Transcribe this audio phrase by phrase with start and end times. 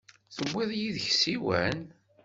[0.35, 1.77] Tewwiḍ yid-k ssiwan?